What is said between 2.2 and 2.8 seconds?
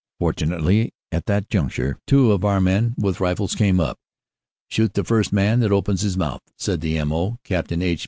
of our